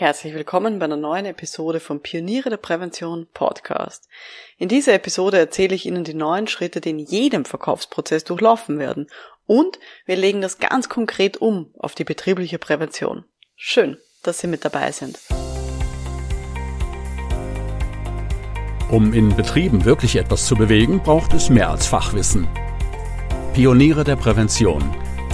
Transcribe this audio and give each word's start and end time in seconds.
Herzlich 0.00 0.32
willkommen 0.32 0.78
bei 0.78 0.84
einer 0.84 0.96
neuen 0.96 1.26
Episode 1.26 1.80
vom 1.80 1.98
Pioniere 1.98 2.50
der 2.50 2.56
Prävention 2.56 3.26
Podcast. 3.34 4.08
In 4.56 4.68
dieser 4.68 4.94
Episode 4.94 5.38
erzähle 5.38 5.74
ich 5.74 5.86
Ihnen 5.86 6.04
die 6.04 6.14
neuen 6.14 6.46
Schritte, 6.46 6.80
die 6.80 6.90
in 6.90 7.00
jedem 7.00 7.44
Verkaufsprozess 7.44 8.22
durchlaufen 8.22 8.78
werden. 8.78 9.08
Und 9.48 9.80
wir 10.06 10.14
legen 10.14 10.40
das 10.40 10.60
ganz 10.60 10.88
konkret 10.88 11.38
um 11.38 11.74
auf 11.80 11.96
die 11.96 12.04
betriebliche 12.04 12.60
Prävention. 12.60 13.24
Schön, 13.56 13.96
dass 14.22 14.38
Sie 14.38 14.46
mit 14.46 14.64
dabei 14.64 14.92
sind. 14.92 15.18
Um 18.92 19.12
in 19.12 19.34
Betrieben 19.34 19.84
wirklich 19.84 20.14
etwas 20.14 20.46
zu 20.46 20.54
bewegen, 20.54 21.02
braucht 21.02 21.34
es 21.34 21.50
mehr 21.50 21.70
als 21.70 21.88
Fachwissen. 21.88 22.46
Pioniere 23.52 24.04
der 24.04 24.14
Prävention– 24.14 24.94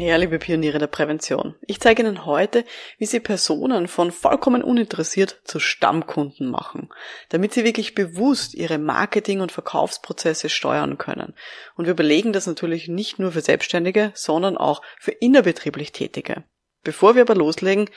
Ja, 0.00 0.14
liebe 0.14 0.38
Pioniere 0.38 0.78
der 0.78 0.86
Prävention. 0.86 1.56
Ich 1.66 1.80
zeige 1.80 2.02
Ihnen 2.02 2.24
heute, 2.24 2.64
wie 2.98 3.06
Sie 3.06 3.18
Personen 3.18 3.88
von 3.88 4.12
vollkommen 4.12 4.62
uninteressiert 4.62 5.40
zu 5.42 5.58
Stammkunden 5.58 6.48
machen, 6.48 6.88
damit 7.30 7.52
Sie 7.52 7.64
wirklich 7.64 7.96
bewusst 7.96 8.54
Ihre 8.54 8.78
Marketing- 8.78 9.40
und 9.40 9.50
Verkaufsprozesse 9.50 10.50
steuern 10.50 10.98
können. 10.98 11.34
Und 11.74 11.86
wir 11.86 11.92
überlegen 11.92 12.32
das 12.32 12.46
natürlich 12.46 12.86
nicht 12.86 13.18
nur 13.18 13.32
für 13.32 13.40
Selbstständige, 13.40 14.12
sondern 14.14 14.56
auch 14.56 14.82
für 15.00 15.10
innerbetrieblich 15.10 15.90
Tätige. 15.90 16.44
Bevor 16.84 17.16
wir 17.16 17.22
aber 17.22 17.34
loslegen, 17.34 17.90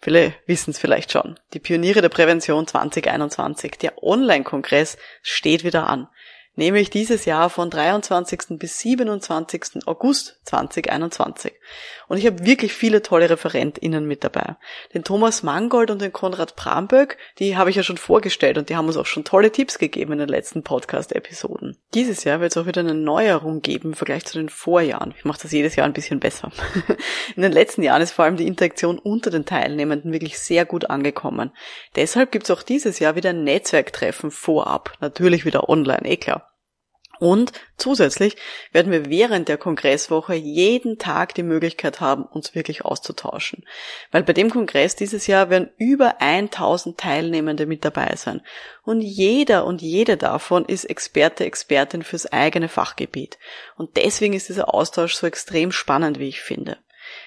Viele 0.00 0.34
wissen 0.44 0.72
es 0.72 0.78
vielleicht 0.78 1.12
schon. 1.12 1.40
Die 1.54 1.60
Pioniere 1.60 2.02
der 2.02 2.10
Prävention 2.10 2.66
2021, 2.66 3.78
der 3.78 4.02
Online-Kongress 4.02 4.98
steht 5.22 5.64
wieder 5.64 5.86
an 5.86 6.08
nämlich 6.56 6.90
dieses 6.90 7.24
Jahr 7.24 7.50
von 7.50 7.70
23. 7.70 8.58
bis 8.58 8.78
27. 8.78 9.86
August 9.86 10.40
2021. 10.44 11.52
Und 12.08 12.18
ich 12.18 12.26
habe 12.26 12.44
wirklich 12.44 12.72
viele 12.72 13.02
tolle 13.02 13.30
ReferentInnen 13.30 14.06
mit 14.06 14.24
dabei. 14.24 14.56
Den 14.92 15.04
Thomas 15.04 15.42
Mangold 15.42 15.90
und 15.90 16.02
den 16.02 16.12
Konrad 16.12 16.56
Bramböck, 16.56 17.16
die 17.38 17.56
habe 17.56 17.70
ich 17.70 17.76
ja 17.76 17.82
schon 17.82 17.96
vorgestellt 17.96 18.58
und 18.58 18.68
die 18.68 18.76
haben 18.76 18.86
uns 18.86 18.96
auch 18.96 19.06
schon 19.06 19.24
tolle 19.24 19.50
Tipps 19.50 19.78
gegeben 19.78 20.12
in 20.12 20.18
den 20.18 20.28
letzten 20.28 20.62
Podcast-Episoden. 20.62 21.76
Dieses 21.94 22.24
Jahr 22.24 22.40
wird 22.40 22.52
es 22.52 22.56
auch 22.56 22.66
wieder 22.66 22.80
eine 22.80 22.94
Neuerung 22.94 23.62
geben 23.62 23.90
im 23.90 23.94
Vergleich 23.94 24.24
zu 24.24 24.38
den 24.38 24.48
Vorjahren. 24.48 25.14
Ich 25.16 25.24
mache 25.24 25.42
das 25.42 25.52
jedes 25.52 25.76
Jahr 25.76 25.86
ein 25.86 25.92
bisschen 25.92 26.20
besser. 26.20 26.52
in 27.36 27.42
den 27.42 27.52
letzten 27.52 27.82
Jahren 27.82 28.02
ist 28.02 28.12
vor 28.12 28.24
allem 28.24 28.36
die 28.36 28.46
Interaktion 28.46 28.98
unter 28.98 29.30
den 29.30 29.46
Teilnehmenden 29.46 30.12
wirklich 30.12 30.38
sehr 30.38 30.64
gut 30.64 30.90
angekommen. 30.90 31.52
Deshalb 31.96 32.32
gibt 32.32 32.44
es 32.44 32.50
auch 32.50 32.62
dieses 32.62 32.98
Jahr 32.98 33.16
wieder 33.16 33.30
ein 33.30 33.44
Netzwerktreffen 33.44 34.30
vorab. 34.30 34.92
Natürlich 35.00 35.44
wieder 35.44 35.68
online, 35.68 36.04
eh 36.04 36.16
klar. 36.16 36.43
Und 37.20 37.52
zusätzlich 37.76 38.36
werden 38.72 38.90
wir 38.90 39.08
während 39.08 39.48
der 39.48 39.56
Kongresswoche 39.56 40.34
jeden 40.34 40.98
Tag 40.98 41.34
die 41.34 41.42
Möglichkeit 41.42 42.00
haben, 42.00 42.24
uns 42.24 42.54
wirklich 42.54 42.84
auszutauschen. 42.84 43.64
Weil 44.10 44.24
bei 44.24 44.32
dem 44.32 44.50
Kongress 44.50 44.96
dieses 44.96 45.26
Jahr 45.26 45.50
werden 45.50 45.70
über 45.78 46.20
1000 46.20 46.98
Teilnehmende 46.98 47.66
mit 47.66 47.84
dabei 47.84 48.14
sein. 48.16 48.42
Und 48.82 49.00
jeder 49.00 49.64
und 49.64 49.80
jede 49.80 50.16
davon 50.16 50.64
ist 50.64 50.84
Experte, 50.84 51.44
Expertin 51.44 52.02
fürs 52.02 52.26
eigene 52.26 52.68
Fachgebiet. 52.68 53.38
Und 53.76 53.96
deswegen 53.96 54.34
ist 54.34 54.48
dieser 54.48 54.74
Austausch 54.74 55.14
so 55.14 55.26
extrem 55.26 55.72
spannend, 55.72 56.18
wie 56.18 56.28
ich 56.28 56.40
finde. 56.40 56.78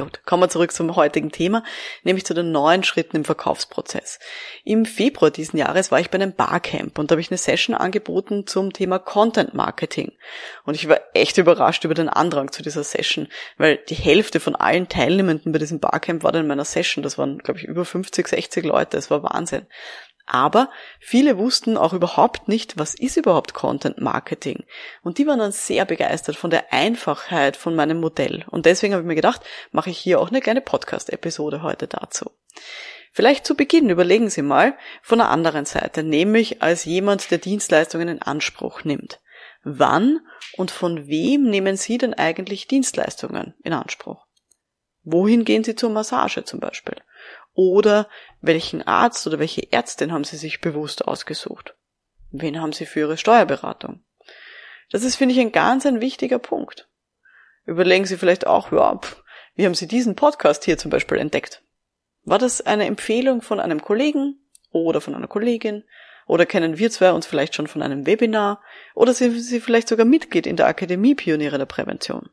Gut, 0.00 0.24
kommen 0.24 0.42
wir 0.42 0.48
zurück 0.48 0.72
zum 0.72 0.96
heutigen 0.96 1.30
Thema, 1.30 1.62
nämlich 2.04 2.24
zu 2.24 2.32
den 2.32 2.52
neuen 2.52 2.84
Schritten 2.84 3.16
im 3.16 3.24
Verkaufsprozess. 3.26 4.18
Im 4.64 4.86
Februar 4.86 5.30
diesen 5.30 5.58
Jahres 5.58 5.92
war 5.92 6.00
ich 6.00 6.08
bei 6.08 6.14
einem 6.14 6.32
Barcamp 6.32 6.98
und 6.98 7.10
da 7.10 7.14
habe 7.14 7.20
ich 7.20 7.30
eine 7.30 7.36
Session 7.36 7.74
angeboten 7.74 8.46
zum 8.46 8.72
Thema 8.72 8.98
Content 8.98 9.52
Marketing. 9.52 10.12
Und 10.64 10.74
ich 10.74 10.88
war 10.88 11.00
echt 11.12 11.36
überrascht 11.36 11.84
über 11.84 11.92
den 11.92 12.08
Andrang 12.08 12.50
zu 12.50 12.62
dieser 12.62 12.82
Session, 12.82 13.28
weil 13.58 13.76
die 13.76 13.94
Hälfte 13.94 14.40
von 14.40 14.56
allen 14.56 14.88
Teilnehmenden 14.88 15.52
bei 15.52 15.58
diesem 15.58 15.80
Barcamp 15.80 16.22
war 16.22 16.32
dann 16.32 16.42
in 16.42 16.48
meiner 16.48 16.64
Session. 16.64 17.02
Das 17.02 17.18
waren, 17.18 17.38
glaube 17.38 17.60
ich, 17.60 17.66
über 17.66 17.84
50, 17.84 18.26
60 18.26 18.64
Leute. 18.64 18.96
Das 18.96 19.10
war 19.10 19.22
Wahnsinn. 19.22 19.66
Aber 20.32 20.70
viele 21.00 21.38
wussten 21.38 21.76
auch 21.76 21.92
überhaupt 21.92 22.46
nicht, 22.46 22.78
was 22.78 22.94
ist 22.94 23.16
überhaupt 23.16 23.52
Content 23.52 24.00
Marketing. 24.00 24.64
Und 25.02 25.18
die 25.18 25.26
waren 25.26 25.40
dann 25.40 25.50
sehr 25.50 25.84
begeistert 25.84 26.36
von 26.36 26.50
der 26.50 26.72
Einfachheit 26.72 27.56
von 27.56 27.74
meinem 27.74 27.98
Modell. 27.98 28.44
Und 28.48 28.64
deswegen 28.64 28.94
habe 28.94 29.02
ich 29.02 29.08
mir 29.08 29.16
gedacht, 29.16 29.42
mache 29.72 29.90
ich 29.90 29.98
hier 29.98 30.20
auch 30.20 30.28
eine 30.28 30.40
kleine 30.40 30.60
Podcast-Episode 30.60 31.64
heute 31.64 31.88
dazu. 31.88 32.30
Vielleicht 33.10 33.44
zu 33.44 33.56
Beginn 33.56 33.90
überlegen 33.90 34.30
Sie 34.30 34.42
mal 34.42 34.78
von 35.02 35.18
der 35.18 35.30
anderen 35.30 35.64
Seite, 35.64 36.04
nämlich 36.04 36.62
als 36.62 36.84
jemand, 36.84 37.32
der 37.32 37.38
Dienstleistungen 37.38 38.06
in 38.06 38.22
Anspruch 38.22 38.84
nimmt. 38.84 39.18
Wann 39.64 40.20
und 40.56 40.70
von 40.70 41.08
wem 41.08 41.50
nehmen 41.50 41.76
Sie 41.76 41.98
denn 41.98 42.14
eigentlich 42.14 42.68
Dienstleistungen 42.68 43.54
in 43.64 43.72
Anspruch? 43.72 44.24
Wohin 45.02 45.44
gehen 45.44 45.64
Sie 45.64 45.74
zur 45.74 45.90
Massage 45.90 46.44
zum 46.44 46.60
Beispiel? 46.60 46.94
Oder 47.54 48.08
welchen 48.40 48.86
Arzt 48.86 49.26
oder 49.26 49.38
welche 49.38 49.72
Ärztin 49.72 50.12
haben 50.12 50.24
Sie 50.24 50.36
sich 50.36 50.60
bewusst 50.60 51.06
ausgesucht? 51.06 51.74
Wen 52.30 52.60
haben 52.60 52.72
Sie 52.72 52.86
für 52.86 53.00
Ihre 53.00 53.16
Steuerberatung? 53.16 54.04
Das 54.90 55.04
ist, 55.04 55.16
finde 55.16 55.34
ich, 55.34 55.40
ein 55.40 55.52
ganz 55.52 55.86
ein 55.86 56.00
wichtiger 56.00 56.38
Punkt. 56.38 56.88
Überlegen 57.64 58.06
Sie 58.06 58.16
vielleicht 58.16 58.46
auch, 58.46 58.72
ja, 58.72 59.00
wie 59.54 59.66
haben 59.66 59.74
Sie 59.74 59.86
diesen 59.86 60.16
Podcast 60.16 60.64
hier 60.64 60.78
zum 60.78 60.90
Beispiel 60.90 61.18
entdeckt? 61.18 61.62
War 62.24 62.38
das 62.38 62.60
eine 62.60 62.86
Empfehlung 62.86 63.42
von 63.42 63.60
einem 63.60 63.82
Kollegen 63.82 64.40
oder 64.70 65.00
von 65.00 65.14
einer 65.14 65.28
Kollegin? 65.28 65.84
Oder 66.26 66.46
kennen 66.46 66.78
wir 66.78 66.90
zwei 66.90 67.12
uns 67.12 67.26
vielleicht 67.26 67.54
schon 67.54 67.66
von 67.66 67.82
einem 67.82 68.06
Webinar? 68.06 68.62
Oder 68.94 69.14
sind 69.14 69.40
Sie 69.40 69.60
vielleicht 69.60 69.88
sogar 69.88 70.06
Mitglied 70.06 70.46
in 70.46 70.56
der 70.56 70.66
Akademie 70.66 71.14
Pioniere 71.14 71.58
der 71.58 71.66
Prävention? 71.66 72.30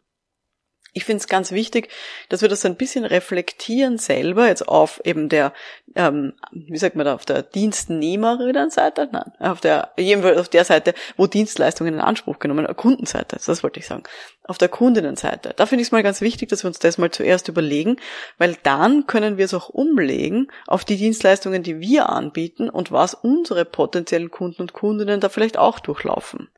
Ich 0.97 1.05
finde 1.05 1.21
es 1.21 1.27
ganz 1.27 1.51
wichtig, 1.51 1.89
dass 2.27 2.41
wir 2.41 2.49
das 2.49 2.65
ein 2.65 2.75
bisschen 2.75 3.05
reflektieren 3.05 3.99
selber, 3.99 4.47
jetzt 4.47 4.67
auf 4.67 4.99
eben 5.05 5.29
der, 5.29 5.53
ähm, 5.95 6.33
wie 6.51 6.77
sagt 6.79 6.95
man 6.95 7.05
da, 7.05 7.13
auf 7.13 7.23
der 7.23 7.43
Dienstnehmerinnenseite, 7.43 9.07
nein, 9.11 9.31
auf 9.37 9.61
der, 9.61 9.91
jedenfalls 9.95 10.39
auf 10.39 10.49
der 10.49 10.65
Seite, 10.65 10.95
wo 11.15 11.27
Dienstleistungen 11.27 11.93
in 11.93 11.99
Anspruch 11.99 12.39
genommen, 12.39 12.65
werden, 12.65 12.75
Kundenseite, 12.75 13.37
das 13.45 13.61
wollte 13.61 13.79
ich 13.79 13.85
sagen, 13.85 14.03
auf 14.43 14.57
der 14.57 14.69
Kundinnenseite. 14.69 15.53
Da 15.55 15.67
finde 15.67 15.83
ich 15.83 15.89
es 15.89 15.91
mal 15.91 16.01
ganz 16.01 16.21
wichtig, 16.21 16.49
dass 16.49 16.63
wir 16.63 16.69
uns 16.69 16.79
das 16.79 16.97
mal 16.97 17.11
zuerst 17.11 17.47
überlegen, 17.47 17.97
weil 18.39 18.57
dann 18.63 19.05
können 19.05 19.37
wir 19.37 19.45
es 19.45 19.53
auch 19.53 19.69
umlegen 19.69 20.51
auf 20.65 20.83
die 20.83 20.97
Dienstleistungen, 20.97 21.61
die 21.61 21.79
wir 21.79 22.09
anbieten 22.09 22.71
und 22.71 22.91
was 22.91 23.13
unsere 23.13 23.65
potenziellen 23.65 24.31
Kunden 24.31 24.63
und 24.63 24.73
Kundinnen 24.73 25.19
da 25.19 25.29
vielleicht 25.29 25.57
auch 25.57 25.77
durchlaufen. 25.77 26.49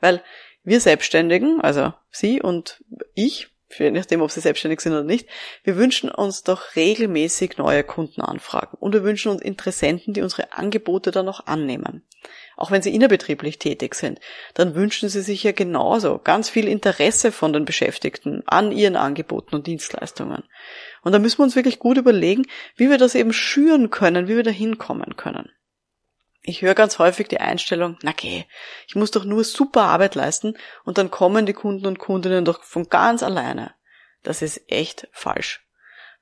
Weil 0.00 0.22
wir 0.64 0.80
Selbstständigen, 0.80 1.60
also 1.60 1.92
Sie 2.10 2.40
und 2.40 2.82
ich, 3.14 3.51
je 3.78 3.90
nachdem, 3.90 4.22
ob 4.22 4.30
sie 4.30 4.40
selbstständig 4.40 4.80
sind 4.80 4.92
oder 4.92 5.04
nicht, 5.04 5.28
wir 5.64 5.76
wünschen 5.76 6.10
uns 6.10 6.42
doch 6.42 6.76
regelmäßig 6.76 7.58
neue 7.58 7.84
Kundenanfragen 7.84 8.78
und 8.78 8.92
wir 8.92 9.04
wünschen 9.04 9.30
uns 9.30 9.42
Interessenten, 9.42 10.14
die 10.14 10.22
unsere 10.22 10.52
Angebote 10.52 11.10
dann 11.10 11.26
noch 11.26 11.46
annehmen. 11.46 12.02
Auch 12.56 12.70
wenn 12.70 12.82
sie 12.82 12.94
innerbetrieblich 12.94 13.58
tätig 13.58 13.94
sind, 13.94 14.20
dann 14.54 14.74
wünschen 14.74 15.08
sie 15.08 15.22
sich 15.22 15.42
ja 15.42 15.52
genauso 15.52 16.18
ganz 16.18 16.48
viel 16.48 16.68
Interesse 16.68 17.32
von 17.32 17.52
den 17.52 17.64
Beschäftigten 17.64 18.42
an 18.46 18.72
ihren 18.72 18.96
Angeboten 18.96 19.54
und 19.54 19.66
Dienstleistungen. 19.66 20.44
Und 21.02 21.12
da 21.12 21.18
müssen 21.18 21.38
wir 21.38 21.44
uns 21.44 21.56
wirklich 21.56 21.78
gut 21.78 21.96
überlegen, 21.96 22.46
wie 22.76 22.90
wir 22.90 22.98
das 22.98 23.14
eben 23.14 23.32
schüren 23.32 23.90
können, 23.90 24.28
wie 24.28 24.36
wir 24.36 24.44
da 24.44 24.50
hinkommen 24.50 25.16
können. 25.16 25.50
Ich 26.44 26.62
höre 26.62 26.74
ganz 26.74 26.98
häufig 26.98 27.28
die 27.28 27.38
Einstellung, 27.38 27.98
na 28.02 28.10
geh, 28.10 28.44
ich 28.88 28.96
muss 28.96 29.12
doch 29.12 29.24
nur 29.24 29.44
super 29.44 29.82
Arbeit 29.82 30.16
leisten 30.16 30.58
und 30.84 30.98
dann 30.98 31.10
kommen 31.10 31.46
die 31.46 31.52
Kunden 31.52 31.86
und 31.86 32.00
Kundinnen 32.00 32.44
doch 32.44 32.64
von 32.64 32.88
ganz 32.88 33.22
alleine. 33.22 33.74
Das 34.24 34.42
ist 34.42 34.62
echt 34.68 35.08
falsch. 35.12 35.64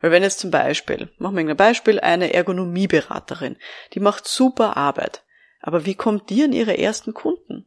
Weil 0.01 0.11
wenn 0.11 0.23
jetzt 0.23 0.41
zum 0.41 0.51
Beispiel, 0.51 1.11
machen 1.19 1.37
wir 1.37 1.49
ein 1.49 1.57
Beispiel, 1.57 2.01
eine 2.01 2.35
Ergonomieberaterin, 2.35 3.57
die 3.95 4.01
macht 4.01 4.29
super 4.29 4.77
Arbeit, 4.77 5.25
aber 5.61 5.87
wie 5.87 5.95
kommt 5.95 6.29
die 6.29 6.45
an 6.45 6.53
ihre 6.53 6.77
ersten 6.77 7.15
Kunden? 7.15 7.67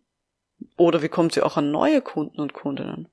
Oder 0.77 1.01
wie 1.01 1.09
kommt 1.09 1.33
sie 1.33 1.41
auch 1.41 1.57
an 1.57 1.71
neue 1.71 2.01
Kunden 2.01 2.39
und 2.39 2.53
Kundinnen? 2.53 3.09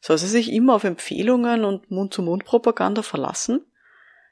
Soll 0.00 0.18
sie 0.18 0.28
sich 0.28 0.50
immer 0.50 0.74
auf 0.74 0.84
Empfehlungen 0.84 1.64
und 1.64 1.90
Mund-zu-Mund-Propaganda 1.90 3.02
verlassen? 3.02 3.64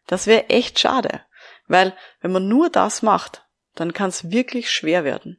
Das 0.07 0.27
wäre 0.27 0.49
echt 0.49 0.79
schade, 0.79 1.21
weil 1.69 1.95
wenn 2.21 2.33
man 2.33 2.49
nur 2.49 2.71
das 2.71 3.03
macht, 3.03 3.47
dann 3.81 3.93
kann 3.93 4.11
es 4.11 4.31
wirklich 4.31 4.71
schwer 4.71 5.05
werden. 5.05 5.39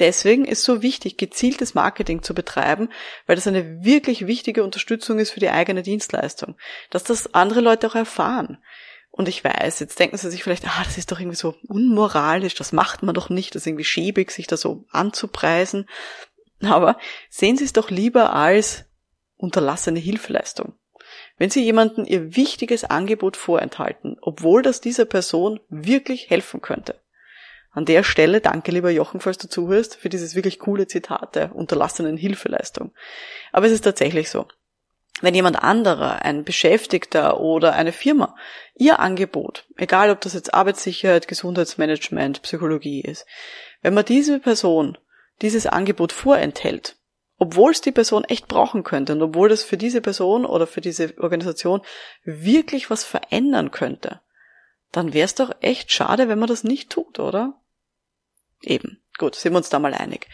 Deswegen 0.00 0.44
ist 0.44 0.64
so 0.64 0.82
wichtig, 0.82 1.16
gezieltes 1.16 1.74
Marketing 1.74 2.22
zu 2.22 2.34
betreiben, 2.34 2.88
weil 3.26 3.36
das 3.36 3.46
eine 3.46 3.84
wirklich 3.84 4.26
wichtige 4.26 4.64
Unterstützung 4.64 5.20
ist 5.20 5.30
für 5.30 5.40
die 5.40 5.50
eigene 5.50 5.82
Dienstleistung. 5.82 6.56
Dass 6.90 7.04
das 7.04 7.32
andere 7.32 7.60
Leute 7.60 7.86
auch 7.86 7.94
erfahren. 7.94 8.58
Und 9.12 9.28
ich 9.28 9.44
weiß, 9.44 9.78
jetzt 9.78 10.00
denken 10.00 10.16
sie 10.16 10.28
sich 10.28 10.42
vielleicht, 10.42 10.66
ah, 10.66 10.82
das 10.82 10.98
ist 10.98 11.12
doch 11.12 11.20
irgendwie 11.20 11.36
so 11.36 11.54
unmoralisch, 11.68 12.56
das 12.56 12.72
macht 12.72 13.04
man 13.04 13.14
doch 13.14 13.30
nicht, 13.30 13.54
das 13.54 13.62
ist 13.62 13.68
irgendwie 13.68 13.84
schäbig, 13.84 14.32
sich 14.32 14.48
da 14.48 14.56
so 14.56 14.84
anzupreisen. 14.90 15.88
Aber 16.60 16.98
sehen 17.30 17.56
Sie 17.56 17.64
es 17.64 17.72
doch 17.72 17.90
lieber 17.90 18.32
als 18.32 18.86
unterlassene 19.36 20.00
Hilfeleistung. 20.00 20.74
Wenn 21.36 21.50
Sie 21.50 21.62
jemanden 21.62 22.04
Ihr 22.04 22.34
wichtiges 22.34 22.82
Angebot 22.82 23.36
vorenthalten, 23.36 24.16
obwohl 24.20 24.62
das 24.62 24.80
dieser 24.80 25.04
Person 25.04 25.60
wirklich 25.68 26.30
helfen 26.30 26.60
könnte, 26.60 27.00
an 27.74 27.84
der 27.84 28.04
Stelle 28.04 28.40
danke, 28.40 28.70
lieber 28.70 28.90
Jochen, 28.90 29.20
falls 29.20 29.36
du 29.38 29.48
zuhörst, 29.48 29.96
für 29.96 30.08
dieses 30.08 30.36
wirklich 30.36 30.60
coole 30.60 30.86
Zitat 30.86 31.34
der 31.34 31.54
unterlassenen 31.54 32.16
Hilfeleistung. 32.16 32.92
Aber 33.52 33.66
es 33.66 33.72
ist 33.72 33.82
tatsächlich 33.82 34.30
so. 34.30 34.46
Wenn 35.20 35.34
jemand 35.34 35.62
anderer, 35.62 36.22
ein 36.22 36.44
Beschäftigter 36.44 37.40
oder 37.40 37.74
eine 37.74 37.92
Firma, 37.92 38.36
ihr 38.74 39.00
Angebot, 39.00 39.66
egal 39.76 40.10
ob 40.10 40.20
das 40.20 40.34
jetzt 40.34 40.54
Arbeitssicherheit, 40.54 41.28
Gesundheitsmanagement, 41.28 42.42
Psychologie 42.42 43.00
ist, 43.00 43.26
wenn 43.82 43.94
man 43.94 44.04
diese 44.04 44.38
Person 44.38 44.96
dieses 45.42 45.66
Angebot 45.66 46.12
vorenthält, 46.12 46.96
obwohl 47.38 47.72
es 47.72 47.80
die 47.80 47.92
Person 47.92 48.24
echt 48.24 48.48
brauchen 48.48 48.84
könnte 48.84 49.12
und 49.12 49.22
obwohl 49.22 49.48
das 49.48 49.64
für 49.64 49.76
diese 49.76 50.00
Person 50.00 50.44
oder 50.44 50.66
für 50.66 50.80
diese 50.80 51.14
Organisation 51.18 51.80
wirklich 52.24 52.90
was 52.90 53.04
verändern 53.04 53.70
könnte, 53.70 54.20
dann 54.92 55.12
wäre 55.12 55.24
es 55.24 55.34
doch 55.34 55.50
echt 55.60 55.90
schade, 55.90 56.28
wenn 56.28 56.38
man 56.38 56.48
das 56.48 56.62
nicht 56.62 56.90
tut, 56.90 57.18
oder? 57.18 57.54
Eben. 58.64 59.02
Gut, 59.18 59.34
sind 59.36 59.52
wir 59.52 59.58
uns 59.58 59.68
da 59.68 59.78
mal 59.78 59.94
einig. 59.94 60.26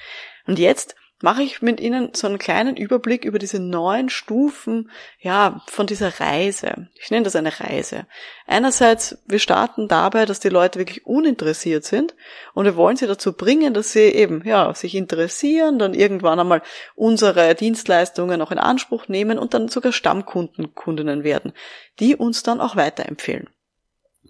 Und 0.46 0.58
jetzt 0.58 0.94
mache 1.22 1.42
ich 1.42 1.60
mit 1.60 1.80
Ihnen 1.80 2.10
so 2.14 2.26
einen 2.26 2.38
kleinen 2.38 2.76
Überblick 2.76 3.24
über 3.24 3.38
diese 3.38 3.60
neuen 3.60 4.08
Stufen, 4.08 4.90
ja, 5.18 5.62
von 5.66 5.86
dieser 5.86 6.18
Reise. 6.18 6.88
Ich 6.94 7.10
nenne 7.10 7.24
das 7.24 7.36
eine 7.36 7.60
Reise. 7.60 8.06
Einerseits, 8.46 9.18
wir 9.26 9.38
starten 9.38 9.86
dabei, 9.86 10.24
dass 10.24 10.40
die 10.40 10.48
Leute 10.48 10.78
wirklich 10.78 11.06
uninteressiert 11.06 11.84
sind 11.84 12.14
und 12.54 12.64
wir 12.64 12.76
wollen 12.76 12.96
sie 12.96 13.06
dazu 13.06 13.34
bringen, 13.34 13.74
dass 13.74 13.92
sie 13.92 14.00
eben, 14.00 14.42
ja, 14.46 14.72
sich 14.74 14.94
interessieren, 14.94 15.78
dann 15.78 15.94
irgendwann 15.94 16.40
einmal 16.40 16.62
unsere 16.94 17.54
Dienstleistungen 17.54 18.40
auch 18.40 18.50
in 18.50 18.58
Anspruch 18.58 19.08
nehmen 19.08 19.38
und 19.38 19.52
dann 19.52 19.68
sogar 19.68 19.92
Stammkunden, 19.92 20.74
Kundinnen 20.74 21.22
werden, 21.22 21.52
die 21.98 22.16
uns 22.16 22.42
dann 22.42 22.60
auch 22.60 22.76
weiterempfehlen. 22.76 23.50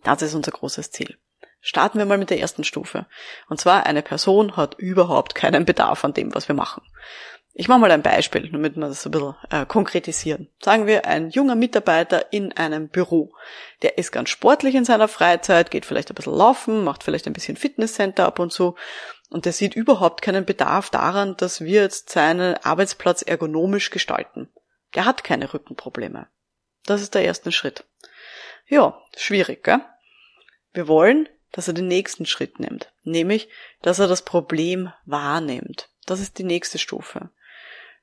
Das 0.02 0.22
ist 0.22 0.34
unser 0.34 0.52
großes 0.52 0.90
Ziel. 0.90 1.16
Starten 1.60 1.98
wir 1.98 2.06
mal 2.06 2.18
mit 2.18 2.30
der 2.30 2.40
ersten 2.40 2.64
Stufe. 2.64 3.06
Und 3.48 3.60
zwar, 3.60 3.86
eine 3.86 4.02
Person 4.02 4.56
hat 4.56 4.74
überhaupt 4.78 5.34
keinen 5.34 5.64
Bedarf 5.64 6.04
an 6.04 6.14
dem, 6.14 6.34
was 6.34 6.48
wir 6.48 6.54
machen. 6.54 6.82
Ich 7.52 7.68
mache 7.68 7.80
mal 7.80 7.90
ein 7.90 8.02
Beispiel, 8.02 8.48
damit 8.50 8.76
wir 8.76 8.88
das 8.88 9.04
ein 9.04 9.10
bisschen 9.10 9.34
äh, 9.50 9.66
konkretisieren. 9.66 10.48
Sagen 10.62 10.86
wir, 10.86 11.06
ein 11.06 11.30
junger 11.30 11.56
Mitarbeiter 11.56 12.32
in 12.32 12.52
einem 12.52 12.88
Büro. 12.88 13.34
Der 13.82 13.98
ist 13.98 14.12
ganz 14.12 14.30
sportlich 14.30 14.74
in 14.74 14.84
seiner 14.84 15.08
Freizeit, 15.08 15.70
geht 15.70 15.84
vielleicht 15.84 16.10
ein 16.10 16.14
bisschen 16.14 16.36
laufen, 16.36 16.84
macht 16.84 17.02
vielleicht 17.02 17.26
ein 17.26 17.32
bisschen 17.32 17.56
Fitnesscenter 17.56 18.24
ab 18.24 18.38
und 18.38 18.52
zu. 18.52 18.76
Und 19.30 19.44
der 19.44 19.52
sieht 19.52 19.74
überhaupt 19.74 20.22
keinen 20.22 20.44
Bedarf 20.44 20.90
daran, 20.90 21.36
dass 21.36 21.60
wir 21.60 21.82
jetzt 21.82 22.10
seinen 22.10 22.54
Arbeitsplatz 22.56 23.22
ergonomisch 23.22 23.90
gestalten. 23.90 24.48
Der 24.94 25.04
hat 25.04 25.24
keine 25.24 25.52
Rückenprobleme. 25.52 26.28
Das 26.86 27.02
ist 27.02 27.14
der 27.14 27.24
erste 27.24 27.52
Schritt. 27.52 27.84
Ja, 28.66 29.00
schwierig, 29.16 29.64
gell? 29.64 29.80
Wir 30.72 30.88
wollen 30.88 31.28
dass 31.52 31.68
er 31.68 31.74
den 31.74 31.88
nächsten 31.88 32.26
Schritt 32.26 32.60
nimmt, 32.60 32.92
nämlich, 33.02 33.48
dass 33.82 33.98
er 33.98 34.08
das 34.08 34.22
Problem 34.22 34.92
wahrnimmt. 35.06 35.88
Das 36.06 36.20
ist 36.20 36.38
die 36.38 36.44
nächste 36.44 36.78
Stufe. 36.78 37.30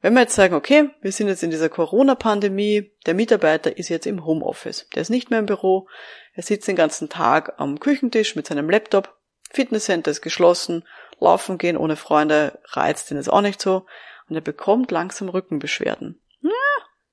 Wenn 0.01 0.13
wir 0.13 0.21
jetzt 0.21 0.35
sagen, 0.35 0.53
okay, 0.53 0.89
wir 1.01 1.11
sind 1.11 1.27
jetzt 1.27 1.43
in 1.43 1.49
dieser 1.49 1.69
Corona-Pandemie, 1.69 2.91
der 3.05 3.15
Mitarbeiter 3.15 3.77
ist 3.77 3.89
jetzt 3.89 4.05
im 4.05 4.25
Homeoffice, 4.25 4.87
der 4.93 5.01
ist 5.01 5.09
nicht 5.09 5.31
mehr 5.31 5.39
im 5.39 5.47
Büro, 5.47 5.87
er 6.33 6.43
sitzt 6.43 6.67
den 6.67 6.75
ganzen 6.75 7.09
Tag 7.09 7.55
am 7.57 7.79
Küchentisch 7.79 8.35
mit 8.35 8.45
seinem 8.45 8.69
Laptop, 8.69 9.17
Fitnesscenter 9.49 10.11
ist 10.11 10.21
geschlossen, 10.21 10.85
laufen 11.19 11.57
gehen 11.57 11.77
ohne 11.77 11.95
Freunde 11.95 12.59
reizt 12.65 13.09
ihn 13.09 13.17
jetzt 13.17 13.31
auch 13.31 13.41
nicht 13.41 13.61
so 13.61 13.85
und 14.29 14.35
er 14.35 14.41
bekommt 14.41 14.91
langsam 14.91 15.29
Rückenbeschwerden. 15.29 16.21
Ja, 16.41 16.51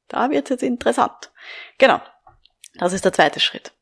da 0.09 0.31
wird 0.31 0.45
es 0.45 0.51
jetzt 0.51 0.63
interessant. 0.63 1.33
Genau, 1.79 2.01
das 2.75 2.93
ist 2.93 3.05
der 3.05 3.13
zweite 3.13 3.41
Schritt. 3.41 3.73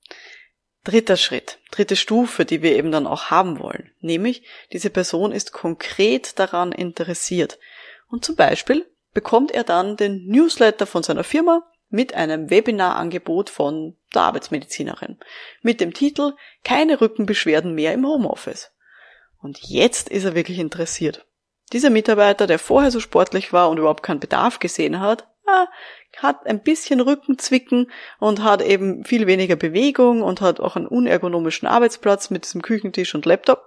Dritter 0.84 1.17
Schritt, 1.17 1.58
dritte 1.70 1.94
Stufe, 1.94 2.44
die 2.44 2.62
wir 2.62 2.75
eben 2.75 2.90
dann 2.90 3.06
auch 3.06 3.31
haben 3.31 3.61
wollen, 3.61 3.93
nämlich 4.00 4.43
diese 4.73 4.90
Person 4.90 5.31
ist 5.31 5.52
konkret 5.52 6.38
daran 6.40 6.73
interessiert. 6.73 7.58
Und 8.08 8.25
zum 8.25 8.34
Beispiel 8.34 8.84
bekommt 9.14 9.52
er 9.52 9.62
dann 9.62 9.96
den 9.96 10.26
Newsletter 10.26 10.87
von 10.87 11.02
seiner 11.02 11.25
Firma 11.25 11.62
mit 11.88 12.14
einem 12.14 12.50
Webinarangebot 12.50 13.50
von 13.50 13.96
der 14.14 14.23
Arbeitsmedizinerin 14.23 15.19
mit 15.61 15.81
dem 15.81 15.93
Titel 15.93 16.32
Keine 16.64 17.00
Rückenbeschwerden 17.00 17.75
mehr 17.75 17.93
im 17.93 18.06
Homeoffice. 18.06 18.73
Und 19.40 19.58
jetzt 19.61 20.08
ist 20.08 20.25
er 20.25 20.34
wirklich 20.34 20.58
interessiert. 20.58 21.26
Dieser 21.73 21.90
Mitarbeiter, 21.90 22.46
der 22.46 22.58
vorher 22.58 22.90
so 22.90 23.00
sportlich 23.00 23.52
war 23.52 23.70
und 23.70 23.79
überhaupt 23.79 24.02
keinen 24.02 24.20
Bedarf 24.20 24.58
gesehen 24.58 25.00
hat, 25.00 25.29
hat 26.19 26.47
ein 26.47 26.62
bisschen 26.62 27.00
Rückenzwicken 27.00 27.91
und 28.19 28.43
hat 28.43 28.62
eben 28.62 29.05
viel 29.05 29.27
weniger 29.27 29.56
Bewegung 29.56 30.23
und 30.23 30.41
hat 30.41 30.61
auch 30.61 30.77
einen 30.77 30.87
unergonomischen 30.87 31.69
Arbeitsplatz 31.69 32.31
mit 32.31 32.44
diesem 32.44 32.62
Küchentisch 32.62 33.15
und 33.15 33.27
Laptop. 33.27 33.67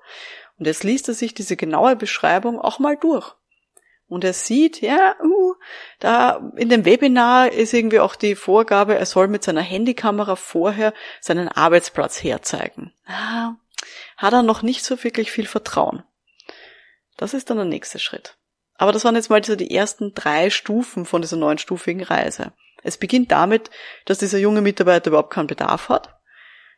Und 0.58 0.68
jetzt 0.68 0.84
liest 0.84 1.08
er 1.08 1.14
sich 1.14 1.34
diese 1.34 1.58
genaue 1.58 1.96
Beschreibung 1.96 2.60
auch 2.60 2.80
mal 2.80 2.98
durch. 2.98 3.34
Und 4.08 4.24
er 4.24 4.34
sieht, 4.34 4.82
ja, 4.82 5.16
uh, 5.24 5.56
da 6.00 6.52
in 6.58 6.70
dem 6.70 6.86
Webinar 6.86 7.52
ist 7.52 7.74
irgendwie 7.74 8.00
auch 8.00 8.16
die 8.16 8.36
Vorgabe, 8.36 8.96
er 8.96 9.06
soll 9.06 9.28
mit 9.28 9.44
seiner 9.44 9.62
Handykamera 9.62 10.36
vorher 10.36 10.94
seinen 11.22 11.48
Arbeitsplatz 11.48 12.24
herzeigen. 12.24 12.94
Ah, 13.08 13.56
hat 14.18 14.34
er 14.34 14.44
noch 14.44 14.62
nicht 14.62 14.84
so 14.84 15.04
wirklich 15.04 15.32
viel 15.32 15.48
Vertrauen. 15.48 16.04
Das 17.18 17.34
ist 17.34 17.50
dann 17.50 17.58
der 17.58 17.66
nächste 17.66 17.98
Schritt. 17.98 18.38
Aber 18.78 18.92
das 18.92 19.06
waren 19.06 19.16
jetzt 19.16 19.30
mal 19.30 19.44
so 19.44 19.56
die 19.56 19.74
ersten 19.74 20.14
drei 20.14 20.50
Stufen 20.50 21.06
von 21.06 21.22
dieser 21.22 21.38
neunstufigen 21.38 22.04
Reise. 22.04 22.52
Es 22.84 22.98
beginnt 22.98 23.32
damit, 23.32 23.70
dass 24.06 24.20
dieser 24.20 24.38
junge 24.38 24.62
Mitarbeiter 24.62 25.10
überhaupt 25.10 25.34
keinen 25.34 25.48
Bedarf 25.48 25.90
hat. 25.90 26.16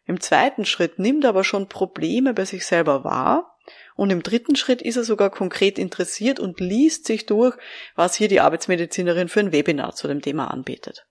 Im 0.06 0.22
zweiten 0.22 0.64
Schritt 0.64 1.00
nimmt 1.00 1.26
er 1.26 1.32
aber 1.32 1.44
schon 1.44 1.68
Probleme 1.68 2.34
bei 2.34 2.46
sich 2.46 2.66
selber 2.66 3.04
wahr. 3.04 3.58
Und 3.96 4.12
im 4.12 4.24
dritten 4.24 4.56
Schritt 4.56 4.82
ist 4.82 4.96
er 4.96 5.04
sogar 5.04 5.30
konkret 5.30 5.78
interessiert 5.78 6.40
und 6.40 6.60
liest 6.60 7.06
sich 7.06 7.26
durch, 7.26 7.58
was 7.96 8.16
hier 8.16 8.30
die 8.30 8.40
Arbeitsmedizinerin 8.40 9.28
für 9.28 9.42
ein 9.42 9.52
Webinar 9.52 9.96
zu 9.96 10.08
dem 10.08 10.22
Thema 10.22 10.52
anbietet. 10.52 11.07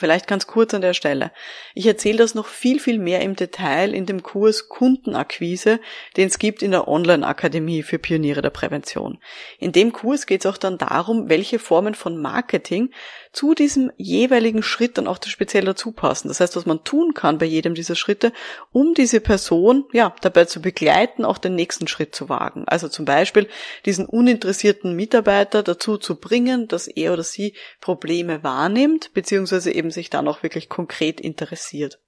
Vielleicht 0.00 0.28
ganz 0.28 0.46
kurz 0.46 0.74
an 0.74 0.80
der 0.80 0.94
Stelle. 0.94 1.32
Ich 1.74 1.84
erzähle 1.84 2.18
das 2.18 2.36
noch 2.36 2.46
viel, 2.46 2.78
viel 2.78 3.00
mehr 3.00 3.20
im 3.22 3.34
Detail 3.34 3.92
in 3.92 4.06
dem 4.06 4.22
Kurs 4.22 4.68
Kundenakquise, 4.68 5.80
den 6.16 6.28
es 6.28 6.38
gibt 6.38 6.62
in 6.62 6.70
der 6.70 6.86
Online-Akademie 6.86 7.82
für 7.82 7.98
Pioniere 7.98 8.40
der 8.40 8.50
Prävention. 8.50 9.18
In 9.58 9.72
dem 9.72 9.90
Kurs 9.92 10.26
geht 10.26 10.44
es 10.44 10.46
auch 10.46 10.56
dann 10.56 10.78
darum, 10.78 11.28
welche 11.28 11.58
Formen 11.58 11.96
von 11.96 12.16
Marketing 12.16 12.90
zu 13.32 13.54
diesem 13.54 13.92
jeweiligen 13.96 14.62
Schritt 14.62 14.98
dann 14.98 15.06
auch 15.06 15.18
speziell 15.26 15.64
dazu 15.64 15.92
passen. 15.92 16.28
Das 16.28 16.40
heißt, 16.40 16.56
was 16.56 16.66
man 16.66 16.84
tun 16.84 17.14
kann 17.14 17.38
bei 17.38 17.46
jedem 17.46 17.74
dieser 17.74 17.94
Schritte, 17.94 18.32
um 18.72 18.94
diese 18.94 19.20
Person 19.20 19.84
ja 19.92 20.14
dabei 20.20 20.44
zu 20.44 20.60
begleiten, 20.62 21.24
auch 21.24 21.38
den 21.38 21.54
nächsten 21.54 21.88
Schritt 21.88 22.14
zu 22.14 22.28
wagen. 22.28 22.64
Also 22.66 22.88
zum 22.88 23.04
Beispiel 23.04 23.48
diesen 23.84 24.06
uninteressierten 24.06 24.94
Mitarbeiter 24.94 25.62
dazu 25.62 25.98
zu 25.98 26.16
bringen, 26.16 26.68
dass 26.68 26.88
er 26.88 27.12
oder 27.12 27.22
sie 27.22 27.54
Probleme 27.80 28.42
wahrnimmt, 28.42 29.12
beziehungsweise 29.14 29.72
eben 29.72 29.90
sich 29.90 30.10
dann 30.10 30.28
auch 30.28 30.42
wirklich 30.42 30.68
konkret 30.68 31.20
interessiert. 31.20 31.98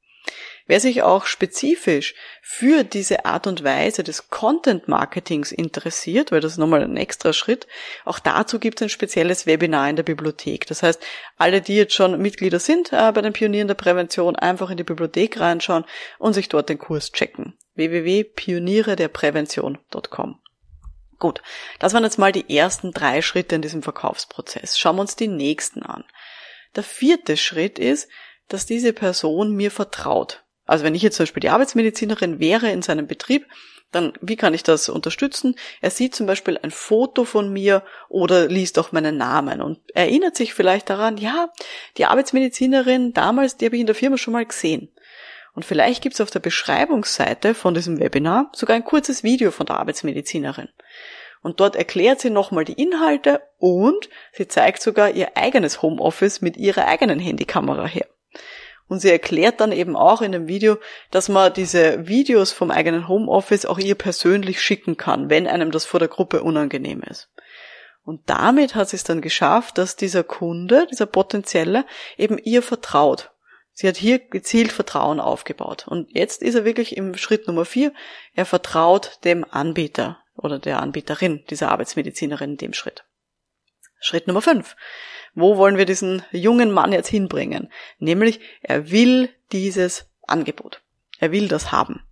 Wer 0.66 0.78
sich 0.78 1.02
auch 1.02 1.26
spezifisch 1.26 2.14
für 2.42 2.84
diese 2.84 3.24
Art 3.24 3.48
und 3.48 3.64
Weise 3.64 4.04
des 4.04 4.28
Content 4.28 4.86
Marketings 4.86 5.50
interessiert, 5.50 6.30
weil 6.30 6.40
das 6.40 6.52
ist 6.52 6.58
nochmal 6.58 6.84
ein 6.84 6.96
extra 6.96 7.32
Schritt, 7.32 7.66
auch 8.04 8.20
dazu 8.20 8.60
gibt 8.60 8.80
es 8.80 8.86
ein 8.86 8.90
spezielles 8.90 9.46
Webinar 9.46 9.90
in 9.90 9.96
der 9.96 10.04
Bibliothek. 10.04 10.66
Das 10.66 10.84
heißt, 10.84 11.04
alle, 11.36 11.60
die 11.60 11.74
jetzt 11.74 11.94
schon 11.94 12.22
Mitglieder 12.22 12.60
sind 12.60 12.92
äh, 12.92 13.10
bei 13.12 13.20
den 13.20 13.32
Pionieren 13.32 13.68
der 13.68 13.74
Prävention, 13.74 14.36
einfach 14.36 14.70
in 14.70 14.76
die 14.76 14.84
Bibliothek 14.84 15.40
reinschauen 15.40 15.84
und 16.18 16.34
sich 16.34 16.48
dort 16.48 16.68
den 16.68 16.78
Kurs 16.78 17.10
checken. 17.10 17.58
www.pionierederprävention.com 17.74 20.38
Gut, 21.18 21.42
das 21.78 21.92
waren 21.92 22.04
jetzt 22.04 22.18
mal 22.18 22.32
die 22.32 22.56
ersten 22.56 22.92
drei 22.92 23.20
Schritte 23.22 23.54
in 23.54 23.62
diesem 23.62 23.82
Verkaufsprozess. 23.82 24.78
Schauen 24.78 24.96
wir 24.96 25.02
uns 25.02 25.16
die 25.16 25.28
nächsten 25.28 25.82
an. 25.82 26.04
Der 26.76 26.82
vierte 26.82 27.36
Schritt 27.36 27.78
ist, 27.78 28.08
dass 28.50 28.66
diese 28.66 28.92
Person 28.92 29.56
mir 29.56 29.70
vertraut. 29.70 30.44
Also 30.66 30.84
wenn 30.84 30.94
ich 30.94 31.02
jetzt 31.02 31.16
zum 31.16 31.24
Beispiel 31.24 31.40
die 31.40 31.48
Arbeitsmedizinerin 31.48 32.38
wäre 32.38 32.70
in 32.70 32.82
seinem 32.82 33.06
Betrieb, 33.06 33.46
dann 33.92 34.12
wie 34.20 34.36
kann 34.36 34.54
ich 34.54 34.62
das 34.62 34.88
unterstützen? 34.88 35.56
Er 35.80 35.90
sieht 35.90 36.14
zum 36.14 36.26
Beispiel 36.26 36.58
ein 36.62 36.70
Foto 36.70 37.24
von 37.24 37.52
mir 37.52 37.82
oder 38.08 38.46
liest 38.46 38.78
auch 38.78 38.92
meinen 38.92 39.16
Namen 39.16 39.62
und 39.62 39.80
erinnert 39.94 40.36
sich 40.36 40.54
vielleicht 40.54 40.90
daran, 40.90 41.16
ja, 41.16 41.52
die 41.96 42.04
Arbeitsmedizinerin 42.04 43.12
damals, 43.12 43.56
die 43.56 43.64
habe 43.66 43.76
ich 43.76 43.80
in 43.80 43.86
der 43.86 43.96
Firma 43.96 44.16
schon 44.16 44.32
mal 44.32 44.46
gesehen. 44.46 44.92
Und 45.54 45.64
vielleicht 45.64 46.02
gibt 46.02 46.14
es 46.14 46.20
auf 46.20 46.30
der 46.30 46.38
Beschreibungsseite 46.38 47.54
von 47.54 47.74
diesem 47.74 47.98
Webinar 47.98 48.52
sogar 48.54 48.76
ein 48.76 48.84
kurzes 48.84 49.24
Video 49.24 49.50
von 49.50 49.66
der 49.66 49.80
Arbeitsmedizinerin. 49.80 50.68
Und 51.42 51.58
dort 51.58 51.74
erklärt 51.74 52.20
sie 52.20 52.30
nochmal 52.30 52.64
die 52.64 52.80
Inhalte 52.80 53.42
und 53.58 54.08
sie 54.32 54.46
zeigt 54.46 54.82
sogar 54.82 55.10
ihr 55.10 55.36
eigenes 55.36 55.82
Homeoffice 55.82 56.42
mit 56.42 56.56
ihrer 56.56 56.86
eigenen 56.86 57.18
Handykamera 57.18 57.86
her. 57.86 58.06
Und 58.90 58.98
sie 58.98 59.08
erklärt 59.08 59.60
dann 59.60 59.70
eben 59.70 59.94
auch 59.94 60.20
in 60.20 60.32
dem 60.32 60.48
Video, 60.48 60.76
dass 61.12 61.28
man 61.28 61.52
diese 61.52 62.08
Videos 62.08 62.50
vom 62.50 62.72
eigenen 62.72 63.06
Homeoffice 63.06 63.64
auch 63.64 63.78
ihr 63.78 63.94
persönlich 63.94 64.60
schicken 64.60 64.96
kann, 64.96 65.30
wenn 65.30 65.46
einem 65.46 65.70
das 65.70 65.84
vor 65.84 66.00
der 66.00 66.08
Gruppe 66.08 66.42
unangenehm 66.42 67.00
ist. 67.02 67.30
Und 68.02 68.28
damit 68.28 68.74
hat 68.74 68.88
sie 68.88 68.96
es 68.96 69.04
dann 69.04 69.20
geschafft, 69.20 69.78
dass 69.78 69.94
dieser 69.94 70.24
Kunde, 70.24 70.88
dieser 70.90 71.06
potenzielle, 71.06 71.86
eben 72.16 72.36
ihr 72.36 72.62
vertraut. 72.62 73.30
Sie 73.70 73.86
hat 73.86 73.96
hier 73.96 74.18
gezielt 74.18 74.72
Vertrauen 74.72 75.20
aufgebaut. 75.20 75.86
Und 75.86 76.08
jetzt 76.10 76.42
ist 76.42 76.56
er 76.56 76.64
wirklich 76.64 76.96
im 76.96 77.16
Schritt 77.16 77.46
Nummer 77.46 77.64
vier. 77.64 77.92
Er 78.34 78.44
vertraut 78.44 79.20
dem 79.22 79.46
Anbieter 79.48 80.18
oder 80.34 80.58
der 80.58 80.80
Anbieterin, 80.82 81.44
dieser 81.48 81.70
Arbeitsmedizinerin 81.70 82.50
in 82.50 82.56
dem 82.56 82.72
Schritt. 82.72 83.04
Schritt 84.00 84.26
Nummer 84.26 84.42
fünf. 84.42 84.74
Wo 85.34 85.56
wollen 85.56 85.76
wir 85.76 85.86
diesen 85.86 86.22
jungen 86.32 86.72
Mann 86.72 86.92
jetzt 86.92 87.08
hinbringen? 87.08 87.70
Nämlich, 87.98 88.40
er 88.62 88.90
will 88.90 89.30
dieses 89.52 90.06
Angebot. 90.26 90.82
Er 91.18 91.32
will 91.32 91.48
das 91.48 91.72
haben. 91.72 92.02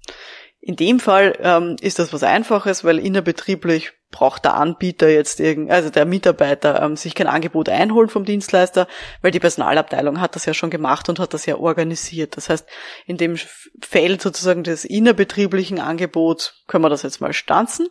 In 0.60 0.76
dem 0.76 1.00
Fall 1.00 1.38
ähm, 1.40 1.76
ist 1.80 1.98
das 1.98 2.12
was 2.12 2.22
Einfaches, 2.22 2.84
weil 2.84 2.98
innerbetrieblich 2.98 3.92
braucht 4.10 4.44
der 4.44 4.54
Anbieter 4.54 5.08
jetzt 5.08 5.38
irgend, 5.38 5.70
also 5.70 5.90
der 5.90 6.06
Mitarbeiter 6.06 6.80
ähm, 6.82 6.96
sich 6.96 7.14
kein 7.14 7.26
Angebot 7.26 7.68
einholen 7.68 8.08
vom 8.08 8.24
Dienstleister, 8.24 8.88
weil 9.20 9.32
die 9.32 9.40
Personalabteilung 9.40 10.20
hat 10.20 10.34
das 10.34 10.46
ja 10.46 10.54
schon 10.54 10.70
gemacht 10.70 11.08
und 11.08 11.18
hat 11.18 11.34
das 11.34 11.44
ja 11.44 11.56
organisiert. 11.56 12.36
Das 12.36 12.48
heißt, 12.48 12.66
in 13.06 13.18
dem 13.18 13.36
Feld 13.82 14.22
sozusagen 14.22 14.64
des 14.64 14.84
innerbetrieblichen 14.84 15.78
Angebots 15.78 16.62
können 16.66 16.84
wir 16.84 16.88
das 16.88 17.02
jetzt 17.02 17.20
mal 17.20 17.32
stanzen. 17.32 17.88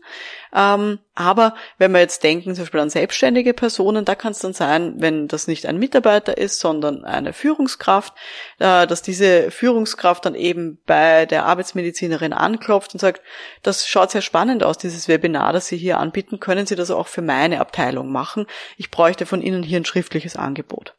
Ähm, 0.54 1.00
aber 1.14 1.56
wenn 1.78 1.92
wir 1.92 2.00
jetzt 2.00 2.24
denken, 2.24 2.56
zum 2.56 2.64
Beispiel 2.64 2.80
an 2.80 2.90
selbstständige 2.90 3.54
Personen, 3.54 4.06
da 4.06 4.16
kann 4.16 4.32
es 4.32 4.40
dann 4.40 4.54
sein, 4.54 4.96
wenn 4.98 5.28
das 5.28 5.48
nicht 5.48 5.66
ein 5.66 5.78
Mitarbeiter 5.78 6.38
ist, 6.38 6.60
sondern 6.60 7.04
eine 7.06 7.34
Führungskraft, 7.34 8.14
äh, 8.60 8.88
dass 8.88 9.02
diese 9.02 9.52
Führungskraft 9.52 10.26
dann 10.26 10.36
eben 10.36 10.80
bei 10.86 11.26
der 11.26 11.46
Arbeitsmedizinerin 11.46 12.34
anklopft 12.34 12.94
und 12.94 13.00
sagt, 13.00 13.22
das 13.64 13.88
schaut 13.88 14.12
sehr 14.12 14.22
spannend 14.22 14.64
aus, 14.64 14.78
dieses 14.78 15.08
Webinar, 15.08 15.54
das 15.54 15.68
Sie 15.68 15.78
hier 15.78 15.98
anbieten, 16.08 16.40
können 16.40 16.66
Sie 16.66 16.76
das 16.76 16.92
auch 16.92 17.08
für 17.08 17.22
meine 17.22 17.60
Abteilung 17.60 18.12
machen? 18.12 18.48
Ich 18.78 18.92
bräuchte 18.92 19.26
von 19.26 19.42
Ihnen 19.42 19.64
hier 19.64 19.80
ein 19.80 19.86
schriftliches 19.86 20.36
Angebot. 20.36 20.96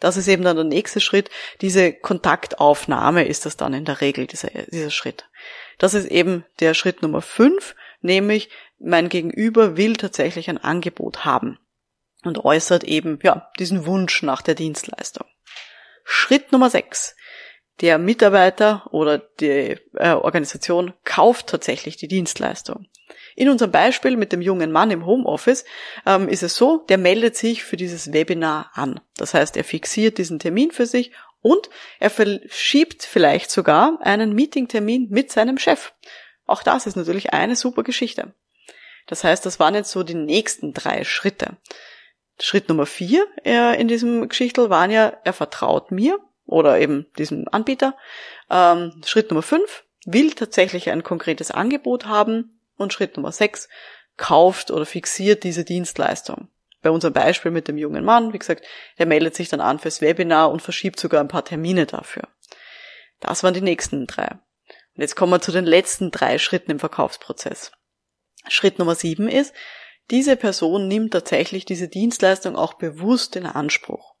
Das 0.00 0.16
ist 0.16 0.26
eben 0.26 0.42
dann 0.42 0.56
der 0.56 0.64
nächste 0.64 1.00
Schritt. 1.00 1.30
Diese 1.60 1.92
Kontaktaufnahme 1.92 3.24
ist 3.24 3.46
das 3.46 3.56
dann 3.56 3.72
in 3.72 3.84
der 3.84 4.00
Regel, 4.00 4.26
dieser, 4.26 4.48
dieser 4.48 4.90
Schritt. 4.90 5.28
Das 5.78 5.94
ist 5.94 6.06
eben 6.06 6.44
der 6.58 6.74
Schritt 6.74 7.02
Nummer 7.02 7.22
fünf, 7.22 7.76
nämlich 8.00 8.50
mein 8.80 9.08
Gegenüber 9.08 9.76
will 9.76 9.96
tatsächlich 9.96 10.50
ein 10.50 10.58
Angebot 10.58 11.24
haben 11.24 11.58
und 12.24 12.44
äußert 12.44 12.84
eben, 12.84 13.20
ja, 13.22 13.50
diesen 13.58 13.86
Wunsch 13.86 14.22
nach 14.22 14.42
der 14.42 14.56
Dienstleistung. 14.56 15.26
Schritt 16.04 16.50
Nummer 16.50 16.68
sechs. 16.68 17.14
Der 17.80 17.98
Mitarbeiter 17.98 18.88
oder 18.90 19.18
die 19.18 19.76
äh, 19.94 20.10
Organisation 20.10 20.94
kauft 21.04 21.46
tatsächlich 21.46 21.96
die 21.96 22.08
Dienstleistung. 22.08 22.86
In 23.34 23.48
unserem 23.48 23.70
Beispiel 23.70 24.16
mit 24.16 24.32
dem 24.32 24.42
jungen 24.42 24.72
Mann 24.72 24.90
im 24.90 25.06
Homeoffice 25.06 25.64
ähm, 26.06 26.28
ist 26.28 26.42
es 26.42 26.54
so, 26.54 26.78
der 26.88 26.98
meldet 26.98 27.36
sich 27.36 27.64
für 27.64 27.76
dieses 27.76 28.12
Webinar 28.12 28.70
an. 28.74 29.00
Das 29.16 29.34
heißt, 29.34 29.56
er 29.56 29.64
fixiert 29.64 30.18
diesen 30.18 30.38
Termin 30.38 30.70
für 30.70 30.86
sich 30.86 31.12
und 31.40 31.70
er 31.98 32.10
verschiebt 32.10 33.02
vielleicht 33.02 33.50
sogar 33.50 33.98
einen 34.00 34.34
Meetingtermin 34.34 35.08
mit 35.10 35.32
seinem 35.32 35.58
Chef. 35.58 35.92
Auch 36.46 36.62
das 36.62 36.86
ist 36.86 36.96
natürlich 36.96 37.32
eine 37.32 37.56
super 37.56 37.82
Geschichte. 37.82 38.34
Das 39.06 39.24
heißt, 39.24 39.44
das 39.44 39.58
waren 39.58 39.74
jetzt 39.74 39.90
so 39.90 40.02
die 40.02 40.14
nächsten 40.14 40.72
drei 40.72 41.04
Schritte. 41.04 41.56
Schritt 42.40 42.68
Nummer 42.68 42.86
vier 42.86 43.26
äh, 43.44 43.80
in 43.80 43.88
diesem 43.88 44.28
Geschichtel 44.28 44.70
waren 44.70 44.90
ja, 44.90 45.12
er 45.24 45.32
vertraut 45.32 45.90
mir 45.90 46.18
oder 46.46 46.80
eben 46.80 47.06
diesem 47.18 47.46
Anbieter. 47.50 47.96
Ähm, 48.50 49.02
Schritt 49.04 49.30
Nummer 49.30 49.42
fünf 49.42 49.84
will 50.04 50.32
tatsächlich 50.32 50.90
ein 50.90 51.02
konkretes 51.02 51.50
Angebot 51.50 52.06
haben 52.06 52.58
und 52.82 52.92
Schritt 52.92 53.16
Nummer 53.16 53.32
sechs, 53.32 53.68
kauft 54.16 54.70
oder 54.70 54.84
fixiert 54.84 55.44
diese 55.44 55.64
Dienstleistung. 55.64 56.48
Bei 56.82 56.90
unserem 56.90 57.14
Beispiel 57.14 57.50
mit 57.50 57.68
dem 57.68 57.78
jungen 57.78 58.04
Mann, 58.04 58.32
wie 58.32 58.38
gesagt, 58.38 58.64
der 58.98 59.06
meldet 59.06 59.34
sich 59.34 59.48
dann 59.48 59.60
an 59.60 59.78
fürs 59.78 60.00
Webinar 60.00 60.50
und 60.50 60.62
verschiebt 60.62 60.98
sogar 60.98 61.20
ein 61.20 61.28
paar 61.28 61.44
Termine 61.44 61.86
dafür. 61.86 62.24
Das 63.20 63.42
waren 63.42 63.54
die 63.54 63.60
nächsten 63.60 64.06
drei. 64.06 64.32
Und 64.94 65.00
jetzt 65.00 65.14
kommen 65.14 65.32
wir 65.32 65.40
zu 65.40 65.52
den 65.52 65.64
letzten 65.64 66.10
drei 66.10 66.38
Schritten 66.38 66.72
im 66.72 66.80
Verkaufsprozess. 66.80 67.72
Schritt 68.48 68.78
Nummer 68.78 68.96
sieben 68.96 69.28
ist, 69.28 69.54
diese 70.10 70.36
Person 70.36 70.88
nimmt 70.88 71.12
tatsächlich 71.12 71.64
diese 71.64 71.88
Dienstleistung 71.88 72.56
auch 72.56 72.74
bewusst 72.74 73.36
in 73.36 73.46
Anspruch 73.46 74.11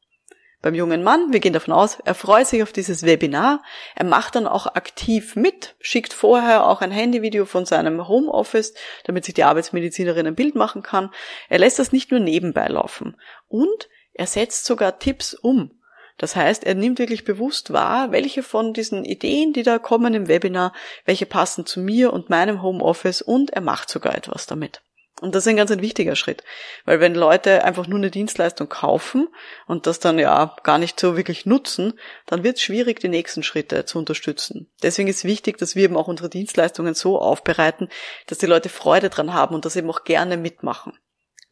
beim 0.62 0.74
jungen 0.74 1.02
Mann. 1.02 1.32
Wir 1.32 1.40
gehen 1.40 1.52
davon 1.52 1.74
aus, 1.74 1.98
er 2.04 2.14
freut 2.14 2.46
sich 2.46 2.62
auf 2.62 2.72
dieses 2.72 3.02
Webinar. 3.02 3.62
Er 3.94 4.04
macht 4.04 4.36
dann 4.36 4.46
auch 4.46 4.66
aktiv 4.66 5.36
mit, 5.36 5.74
schickt 5.80 6.12
vorher 6.12 6.66
auch 6.66 6.80
ein 6.80 6.92
Handyvideo 6.92 7.44
von 7.44 7.66
seinem 7.66 8.08
Homeoffice, 8.08 8.72
damit 9.04 9.24
sich 9.24 9.34
die 9.34 9.44
Arbeitsmedizinerin 9.44 10.28
ein 10.28 10.36
Bild 10.36 10.54
machen 10.54 10.82
kann. 10.82 11.10
Er 11.48 11.58
lässt 11.58 11.78
das 11.78 11.92
nicht 11.92 12.10
nur 12.10 12.20
nebenbei 12.20 12.68
laufen. 12.68 13.16
Und 13.48 13.88
er 14.14 14.26
setzt 14.26 14.64
sogar 14.64 14.98
Tipps 14.98 15.34
um. 15.34 15.72
Das 16.18 16.36
heißt, 16.36 16.64
er 16.64 16.74
nimmt 16.74 16.98
wirklich 16.98 17.24
bewusst 17.24 17.72
wahr, 17.72 18.12
welche 18.12 18.42
von 18.42 18.72
diesen 18.72 19.04
Ideen, 19.04 19.52
die 19.52 19.64
da 19.64 19.78
kommen 19.78 20.14
im 20.14 20.28
Webinar, 20.28 20.72
welche 21.04 21.26
passen 21.26 21.66
zu 21.66 21.80
mir 21.80 22.12
und 22.12 22.30
meinem 22.30 22.62
Homeoffice 22.62 23.22
und 23.22 23.50
er 23.50 23.62
macht 23.62 23.88
sogar 23.88 24.14
etwas 24.14 24.46
damit. 24.46 24.82
Und 25.22 25.36
das 25.36 25.44
ist 25.44 25.50
ein 25.50 25.56
ganz 25.56 25.70
ein 25.70 25.82
wichtiger 25.82 26.16
Schritt, 26.16 26.42
weil 26.84 26.98
wenn 26.98 27.14
Leute 27.14 27.62
einfach 27.62 27.86
nur 27.86 28.00
eine 28.00 28.10
Dienstleistung 28.10 28.68
kaufen 28.68 29.28
und 29.68 29.86
das 29.86 30.00
dann 30.00 30.18
ja 30.18 30.56
gar 30.64 30.78
nicht 30.78 30.98
so 30.98 31.16
wirklich 31.16 31.46
nutzen, 31.46 31.96
dann 32.26 32.42
wird 32.42 32.56
es 32.56 32.62
schwierig, 32.62 32.98
die 32.98 33.08
nächsten 33.08 33.44
Schritte 33.44 33.84
zu 33.84 34.00
unterstützen. 34.00 34.68
Deswegen 34.82 35.08
ist 35.08 35.22
wichtig, 35.22 35.58
dass 35.58 35.76
wir 35.76 35.84
eben 35.84 35.96
auch 35.96 36.08
unsere 36.08 36.28
Dienstleistungen 36.28 36.94
so 36.94 37.20
aufbereiten, 37.20 37.88
dass 38.26 38.38
die 38.38 38.46
Leute 38.46 38.68
Freude 38.68 39.10
dran 39.10 39.32
haben 39.32 39.54
und 39.54 39.64
das 39.64 39.76
eben 39.76 39.88
auch 39.90 40.02
gerne 40.02 40.36
mitmachen. 40.36 40.98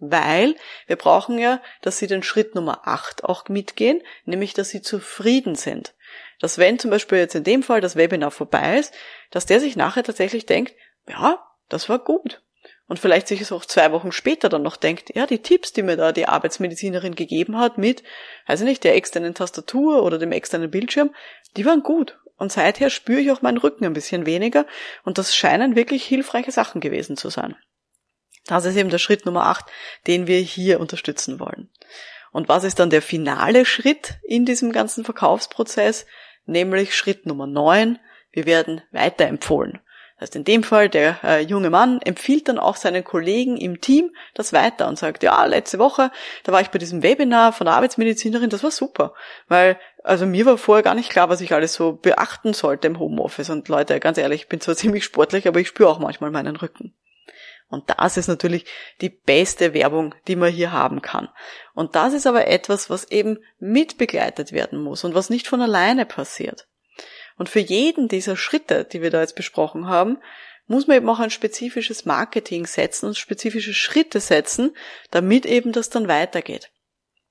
Weil 0.01 0.57
wir 0.89 0.97
brauchen 0.97 1.39
ja, 1.39 1.63
dass 1.81 1.99
sie 1.99 2.09
den 2.09 2.25
Schritt 2.25 2.57
Nummer 2.57 2.89
8 2.89 3.23
auch 3.23 3.49
mitgehen, 3.49 4.03
nämlich 4.25 4.53
dass 4.53 4.71
sie 4.71 4.83
zufrieden 4.83 5.55
sind. 5.55 5.95
Dass 6.41 6.59
wenn 6.59 6.81
zum 6.81 6.91
Beispiel 6.91 7.19
jetzt 7.19 7.37
in 7.37 7.45
dem 7.45 7.63
Fall 7.63 7.81
das 7.81 7.95
Webinar 7.95 8.33
vorbei 8.33 8.81
ist, 8.81 8.93
dass 9.31 9.47
der 9.47 9.61
sich 9.61 9.77
nachher 9.77 10.03
tatsächlich 10.03 10.45
denkt, 10.45 10.75
ja, 11.07 11.39
das 11.69 11.89
war 11.89 12.01
gut 12.01 12.43
und 12.91 12.99
vielleicht 12.99 13.29
sich 13.29 13.41
es 13.41 13.53
auch 13.53 13.65
zwei 13.65 13.93
Wochen 13.93 14.11
später 14.11 14.49
dann 14.49 14.65
noch 14.65 14.75
denkt, 14.75 15.15
ja, 15.15 15.25
die 15.25 15.39
Tipps, 15.39 15.73
die 15.73 15.85
mir 15.85 15.97
da 15.97 16.11
die 16.11 16.27
Arbeitsmedizinerin 16.27 17.15
gegeben 17.15 17.57
hat 17.57 17.79
mit, 17.79 18.03
weiß 18.49 18.63
ich 18.63 18.67
nicht, 18.67 18.83
der 18.83 18.97
externen 18.97 19.33
Tastatur 19.33 20.03
oder 20.03 20.19
dem 20.19 20.33
externen 20.33 20.73
Bildschirm, 20.73 21.15
die 21.57 21.65
waren 21.65 21.85
gut. 21.85 22.19
Und 22.37 22.51
seither 22.51 22.91
spüre 22.91 23.21
ich 23.21 23.31
auch 23.31 23.43
meinen 23.43 23.59
Rücken 23.59 23.85
ein 23.85 23.93
bisschen 23.93 24.27
weniger 24.27 24.67
und 25.05 25.19
das 25.19 25.37
scheinen 25.37 25.77
wirklich 25.77 26.05
hilfreiche 26.05 26.51
Sachen 26.51 26.81
gewesen 26.81 27.17
zu 27.17 27.31
sein. 27.31 27.55
Das 28.47 28.65
ist 28.65 28.75
eben 28.75 28.91
der 28.91 28.99
Schritt 28.99 29.25
Nummer 29.25 29.47
acht, 29.47 29.67
den 30.09 30.27
wir 30.27 30.41
hier 30.41 30.81
unterstützen 30.81 31.39
wollen. 31.39 31.71
Und 32.33 32.49
was 32.49 32.65
ist 32.65 32.81
dann 32.81 32.91
der 32.91 33.03
finale 33.03 33.67
Schritt 33.67 34.15
in 34.25 34.45
diesem 34.45 34.73
ganzen 34.73 35.05
Verkaufsprozess? 35.05 36.07
Nämlich 36.45 36.97
Schritt 36.97 37.25
Nummer 37.25 37.47
neun. 37.47 38.01
Wir 38.33 38.47
werden 38.47 38.83
weiterempfohlen. 38.91 39.79
Das 40.21 40.27
heißt, 40.27 40.37
in 40.37 40.45
dem 40.45 40.63
Fall, 40.63 40.91
der 40.91 41.19
äh, 41.25 41.41
junge 41.41 41.71
Mann 41.71 41.99
empfiehlt 42.03 42.47
dann 42.47 42.59
auch 42.59 42.77
seinen 42.77 43.05
Kollegen 43.05 43.57
im 43.57 43.81
Team 43.81 44.15
das 44.35 44.53
weiter 44.53 44.87
und 44.87 44.99
sagt, 44.99 45.23
ja, 45.23 45.43
letzte 45.47 45.79
Woche, 45.79 46.11
da 46.45 46.53
war 46.53 46.61
ich 46.61 46.69
bei 46.69 46.79
diesem 46.79 47.03
Webinar 47.03 47.55
von 47.55 47.65
der 47.65 47.73
Arbeitsmedizinerin, 47.73 48.51
das 48.51 48.63
war 48.63 48.71
super. 48.71 49.15
Weil, 49.49 49.79
also 50.05 50.27
mir 50.27 50.45
war 50.45 50.59
vorher 50.59 50.83
gar 50.83 50.95
nicht 50.95 51.09
klar, 51.09 51.31
was 51.31 51.41
ich 51.41 51.55
alles 51.55 51.73
so 51.73 51.95
beachten 51.95 52.53
sollte 52.53 52.87
im 52.87 52.99
Homeoffice. 52.99 53.49
Und 53.49 53.69
Leute, 53.69 53.99
ganz 53.99 54.19
ehrlich, 54.19 54.43
ich 54.43 54.49
bin 54.49 54.61
zwar 54.61 54.77
ziemlich 54.77 55.05
sportlich, 55.05 55.49
aber 55.49 55.59
ich 55.59 55.69
spüre 55.69 55.89
auch 55.89 55.99
manchmal 55.99 56.31
meinen 56.31 56.57
Rücken. 56.57 56.95
Und 57.71 57.85
das 57.89 58.19
ist 58.19 58.29
natürlich 58.29 58.67
die 59.01 59.09
beste 59.09 59.73
Werbung, 59.73 60.15
die 60.29 60.37
man 60.37 60.53
hier 60.53 60.73
haben 60.73 61.01
kann. 61.01 61.31
Und 61.73 61.95
das 61.95 62.13
ist 62.13 62.27
aber 62.27 62.47
etwas, 62.47 62.91
was 62.91 63.11
eben 63.11 63.39
mitbegleitet 63.59 64.53
werden 64.53 64.83
muss 64.83 65.03
und 65.03 65.15
was 65.15 65.31
nicht 65.31 65.49
von 65.49 65.63
alleine 65.63 66.05
passiert. 66.05 66.67
Und 67.41 67.49
für 67.49 67.61
jeden 67.61 68.07
dieser 68.07 68.37
Schritte, 68.37 68.85
die 68.85 69.01
wir 69.01 69.09
da 69.09 69.23
jetzt 69.23 69.35
besprochen 69.35 69.89
haben, 69.89 70.19
muss 70.67 70.87
man 70.87 70.99
eben 70.99 71.09
auch 71.09 71.21
ein 71.21 71.31
spezifisches 71.31 72.05
Marketing 72.05 72.67
setzen 72.67 73.07
und 73.07 73.17
spezifische 73.17 73.73
Schritte 73.73 74.21
setzen, 74.21 74.77
damit 75.11 75.47
eben 75.47 75.73
das 75.73 75.89
dann 75.89 76.07
weitergeht. 76.07 76.71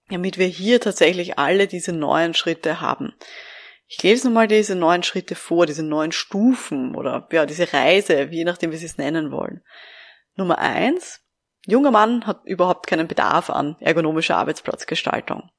Damit 0.10 0.40
wir 0.40 0.48
hier 0.48 0.82
tatsächlich 0.82 1.38
alle 1.38 1.68
diese 1.68 1.94
neuen 1.94 2.34
Schritte 2.34 2.82
haben. 2.82 3.14
Ich 3.86 4.02
lese 4.02 4.26
nochmal 4.26 4.48
diese 4.48 4.74
neuen 4.74 5.04
Schritte 5.04 5.36
vor, 5.36 5.68
diese 5.68 5.84
neuen 5.84 6.12
Stufen 6.12 6.96
oder 6.96 7.28
ja, 7.32 7.46
diese 7.46 7.72
Reise, 7.72 8.30
je 8.32 8.46
nachdem, 8.46 8.72
wie 8.72 8.78
Sie 8.78 8.88
es 8.88 8.98
nennen 8.98 9.32
wollen. 9.32 9.64
Nummer 10.34 10.58
eins, 10.58 11.22
junger 11.68 11.92
Mann 11.92 12.26
hat 12.26 12.42
überhaupt 12.46 12.88
keinen 12.88 13.08
Bedarf 13.08 13.52
an 13.52 13.76
ergonomischer 13.80 14.38
Arbeitsplatzgestaltung. 14.38 15.52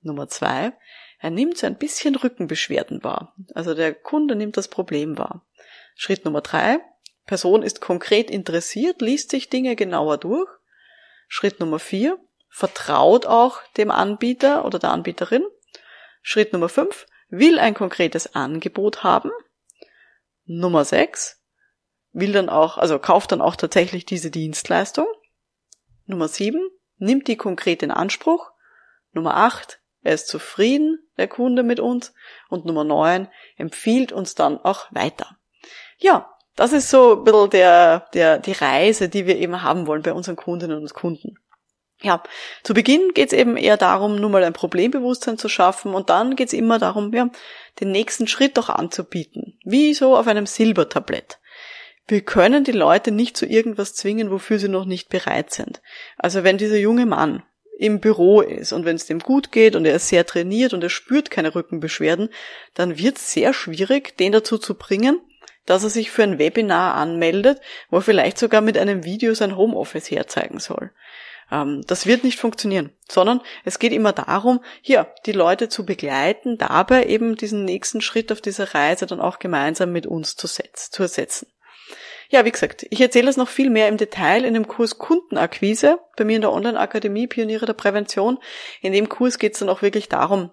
Nummer 0.00 0.28
zwei, 0.28 0.74
er 1.20 1.30
nimmt 1.30 1.58
so 1.58 1.66
ein 1.66 1.76
bisschen 1.76 2.16
Rückenbeschwerden 2.16 3.04
wahr. 3.04 3.34
Also 3.54 3.74
der 3.74 3.94
Kunde 3.94 4.34
nimmt 4.36 4.56
das 4.56 4.68
Problem 4.68 5.18
wahr. 5.18 5.46
Schritt 5.94 6.24
Nummer 6.24 6.40
drei. 6.40 6.80
Person 7.26 7.62
ist 7.62 7.80
konkret 7.80 8.30
interessiert, 8.30 9.02
liest 9.02 9.30
sich 9.30 9.50
Dinge 9.50 9.76
genauer 9.76 10.18
durch. 10.18 10.48
Schritt 11.28 11.60
Nummer 11.60 11.78
vier, 11.78 12.18
vertraut 12.48 13.26
auch 13.26 13.60
dem 13.76 13.90
Anbieter 13.90 14.64
oder 14.64 14.78
der 14.78 14.90
Anbieterin. 14.90 15.44
Schritt 16.22 16.52
Nummer 16.52 16.68
fünf, 16.68 17.06
will 17.28 17.58
ein 17.58 17.74
konkretes 17.74 18.34
Angebot 18.34 19.04
haben. 19.04 19.30
Nummer 20.46 20.84
sechs, 20.84 21.40
will 22.12 22.32
dann 22.32 22.48
auch, 22.48 22.78
also 22.78 22.98
kauft 22.98 23.30
dann 23.30 23.42
auch 23.42 23.56
tatsächlich 23.56 24.06
diese 24.06 24.30
Dienstleistung. 24.30 25.06
Nummer 26.06 26.28
sieben, 26.28 26.68
nimmt 26.96 27.28
die 27.28 27.36
konkret 27.36 27.82
in 27.82 27.90
Anspruch. 27.90 28.50
Nummer 29.12 29.36
acht, 29.36 29.79
er 30.02 30.14
ist 30.14 30.28
zufrieden, 30.28 30.98
der 31.18 31.28
Kunde 31.28 31.62
mit 31.62 31.80
uns. 31.80 32.14
Und 32.48 32.64
Nummer 32.64 32.84
neun, 32.84 33.28
empfiehlt 33.56 34.12
uns 34.12 34.34
dann 34.34 34.58
auch 34.58 34.86
weiter. 34.90 35.36
Ja, 35.98 36.30
das 36.56 36.72
ist 36.72 36.90
so 36.90 37.18
ein 37.18 37.24
bisschen 37.24 37.50
der, 37.50 38.06
der, 38.14 38.38
die 38.38 38.52
Reise, 38.52 39.08
die 39.08 39.26
wir 39.26 39.36
eben 39.38 39.62
haben 39.62 39.86
wollen 39.86 40.02
bei 40.02 40.12
unseren 40.12 40.36
Kundinnen 40.36 40.78
und 40.78 40.94
Kunden. 40.94 41.38
Ja, 42.02 42.22
zu 42.62 42.72
Beginn 42.72 43.12
geht 43.12 43.32
es 43.32 43.38
eben 43.38 43.58
eher 43.58 43.76
darum, 43.76 44.16
nur 44.16 44.30
mal 44.30 44.42
ein 44.42 44.54
Problembewusstsein 44.54 45.36
zu 45.36 45.50
schaffen 45.50 45.92
und 45.92 46.08
dann 46.08 46.34
geht 46.34 46.48
es 46.48 46.54
immer 46.54 46.78
darum, 46.78 47.12
ja, 47.12 47.28
den 47.78 47.90
nächsten 47.90 48.26
Schritt 48.26 48.58
auch 48.58 48.70
anzubieten. 48.70 49.58
Wie 49.64 49.92
so 49.92 50.16
auf 50.16 50.26
einem 50.26 50.46
Silbertablett. 50.46 51.38
Wir 52.06 52.22
können 52.22 52.64
die 52.64 52.72
Leute 52.72 53.12
nicht 53.12 53.36
zu 53.36 53.44
irgendwas 53.44 53.94
zwingen, 53.94 54.30
wofür 54.30 54.58
sie 54.58 54.68
noch 54.68 54.86
nicht 54.86 55.10
bereit 55.10 55.52
sind. 55.52 55.82
Also 56.16 56.42
wenn 56.42 56.56
dieser 56.56 56.78
junge 56.78 57.04
Mann 57.04 57.42
im 57.80 57.98
Büro 57.98 58.42
ist 58.42 58.74
und 58.74 58.84
wenn 58.84 58.96
es 58.96 59.06
dem 59.06 59.20
gut 59.20 59.52
geht 59.52 59.74
und 59.74 59.86
er 59.86 59.94
ist 59.94 60.08
sehr 60.08 60.26
trainiert 60.26 60.74
und 60.74 60.82
er 60.82 60.90
spürt 60.90 61.30
keine 61.30 61.54
Rückenbeschwerden, 61.54 62.28
dann 62.74 62.98
wird 62.98 63.16
es 63.16 63.32
sehr 63.32 63.54
schwierig, 63.54 64.18
den 64.18 64.32
dazu 64.32 64.58
zu 64.58 64.74
bringen, 64.74 65.18
dass 65.64 65.82
er 65.82 65.88
sich 65.88 66.10
für 66.10 66.22
ein 66.22 66.38
Webinar 66.38 66.94
anmeldet, 66.94 67.58
wo 67.88 67.96
er 67.96 68.02
vielleicht 68.02 68.36
sogar 68.36 68.60
mit 68.60 68.76
einem 68.76 69.04
Video 69.04 69.32
sein 69.32 69.56
Homeoffice 69.56 70.10
herzeigen 70.10 70.58
soll. 70.58 70.90
Ähm, 71.50 71.82
das 71.86 72.04
wird 72.04 72.22
nicht 72.22 72.38
funktionieren, 72.38 72.92
sondern 73.08 73.40
es 73.64 73.78
geht 73.78 73.92
immer 73.92 74.12
darum, 74.12 74.60
hier 74.82 75.14
die 75.24 75.32
Leute 75.32 75.70
zu 75.70 75.86
begleiten, 75.86 76.58
dabei 76.58 77.06
eben 77.06 77.34
diesen 77.34 77.64
nächsten 77.64 78.02
Schritt 78.02 78.30
auf 78.30 78.42
dieser 78.42 78.74
Reise 78.74 79.06
dann 79.06 79.22
auch 79.22 79.38
gemeinsam 79.38 79.90
mit 79.90 80.06
uns 80.06 80.36
zu, 80.36 80.46
setz, 80.46 80.90
zu 80.90 81.02
ersetzen. 81.02 81.46
Ja, 82.32 82.44
wie 82.44 82.52
gesagt, 82.52 82.86
ich 82.90 83.00
erzähle 83.00 83.26
das 83.26 83.36
noch 83.36 83.48
viel 83.48 83.70
mehr 83.70 83.88
im 83.88 83.96
Detail 83.96 84.44
in 84.44 84.54
dem 84.54 84.68
Kurs 84.68 84.98
Kundenakquise 84.98 85.98
bei 86.16 86.24
mir 86.24 86.36
in 86.36 86.42
der 86.42 86.52
Online-Akademie 86.52 87.26
Pioniere 87.26 87.66
der 87.66 87.72
Prävention. 87.72 88.38
In 88.82 88.92
dem 88.92 89.08
Kurs 89.08 89.40
geht 89.40 89.54
es 89.54 89.58
dann 89.58 89.68
auch 89.68 89.82
wirklich 89.82 90.08
darum, 90.08 90.52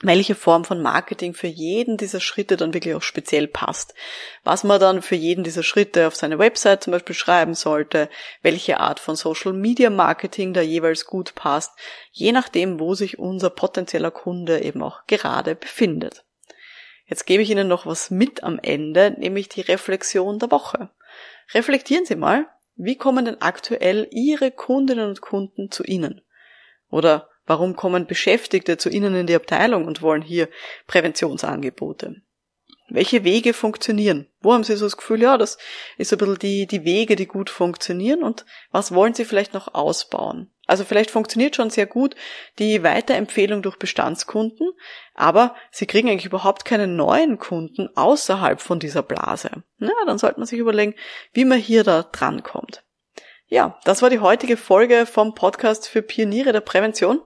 welche 0.00 0.34
Form 0.34 0.64
von 0.64 0.80
Marketing 0.80 1.34
für 1.34 1.46
jeden 1.46 1.98
dieser 1.98 2.20
Schritte 2.20 2.56
dann 2.56 2.72
wirklich 2.72 2.94
auch 2.94 3.02
speziell 3.02 3.46
passt. 3.46 3.92
Was 4.42 4.64
man 4.64 4.80
dann 4.80 5.02
für 5.02 5.16
jeden 5.16 5.44
dieser 5.44 5.62
Schritte 5.62 6.06
auf 6.06 6.16
seine 6.16 6.38
Website 6.38 6.84
zum 6.84 6.92
Beispiel 6.92 7.14
schreiben 7.14 7.52
sollte, 7.52 8.08
welche 8.40 8.80
Art 8.80 8.98
von 8.98 9.14
Social 9.14 9.52
Media 9.52 9.90
Marketing 9.90 10.54
da 10.54 10.62
jeweils 10.62 11.04
gut 11.04 11.34
passt, 11.34 11.72
je 12.10 12.32
nachdem, 12.32 12.80
wo 12.80 12.94
sich 12.94 13.18
unser 13.18 13.50
potenzieller 13.50 14.12
Kunde 14.12 14.62
eben 14.62 14.82
auch 14.82 15.06
gerade 15.06 15.56
befindet. 15.56 16.24
Jetzt 17.08 17.26
gebe 17.26 17.42
ich 17.42 17.50
Ihnen 17.50 17.68
noch 17.68 17.86
was 17.86 18.10
mit 18.10 18.44
am 18.44 18.58
Ende, 18.62 19.14
nämlich 19.18 19.48
die 19.48 19.62
Reflexion 19.62 20.38
der 20.38 20.50
Woche. 20.50 20.90
Reflektieren 21.52 22.04
Sie 22.04 22.16
mal, 22.16 22.46
wie 22.76 22.96
kommen 22.96 23.24
denn 23.24 23.40
aktuell 23.40 24.06
Ihre 24.10 24.50
Kundinnen 24.50 25.08
und 25.08 25.20
Kunden 25.20 25.70
zu 25.70 25.82
Ihnen? 25.84 26.20
Oder 26.90 27.28
Warum 27.48 27.76
kommen 27.76 28.06
Beschäftigte 28.06 28.76
zu 28.76 28.90
Ihnen 28.90 29.14
in 29.14 29.26
die 29.26 29.34
Abteilung 29.34 29.86
und 29.86 30.02
wollen 30.02 30.20
hier 30.20 30.50
Präventionsangebote? 30.86 32.20
Welche 32.90 33.24
Wege 33.24 33.54
funktionieren? 33.54 34.26
Wo 34.42 34.52
haben 34.52 34.64
Sie 34.64 34.76
so 34.76 34.84
das 34.84 34.98
Gefühl, 34.98 35.22
ja, 35.22 35.38
das 35.38 35.56
ist 35.96 36.12
ein 36.12 36.18
bisschen 36.18 36.38
die, 36.38 36.66
die 36.66 36.84
Wege, 36.84 37.16
die 37.16 37.26
gut 37.26 37.48
funktionieren 37.48 38.22
und 38.22 38.44
was 38.70 38.92
wollen 38.92 39.14
Sie 39.14 39.24
vielleicht 39.24 39.54
noch 39.54 39.72
ausbauen? 39.72 40.50
Also 40.68 40.84
vielleicht 40.84 41.10
funktioniert 41.10 41.56
schon 41.56 41.70
sehr 41.70 41.86
gut 41.86 42.14
die 42.58 42.82
Weiterempfehlung 42.82 43.62
durch 43.62 43.78
Bestandskunden, 43.78 44.70
aber 45.14 45.56
Sie 45.70 45.86
kriegen 45.86 46.10
eigentlich 46.10 46.26
überhaupt 46.26 46.66
keine 46.66 46.86
neuen 46.86 47.38
Kunden 47.38 47.88
außerhalb 47.96 48.60
von 48.60 48.78
dieser 48.78 49.02
Blase. 49.02 49.50
Na, 49.78 49.90
dann 50.06 50.18
sollte 50.18 50.38
man 50.38 50.46
sich 50.46 50.58
überlegen, 50.58 50.94
wie 51.32 51.46
man 51.46 51.58
hier 51.58 51.84
da 51.84 52.02
drankommt. 52.02 52.84
Ja, 53.46 53.78
das 53.84 54.02
war 54.02 54.10
die 54.10 54.20
heutige 54.20 54.58
Folge 54.58 55.06
vom 55.06 55.34
Podcast 55.34 55.88
für 55.88 56.02
Pioniere 56.02 56.52
der 56.52 56.60
Prävention. 56.60 57.22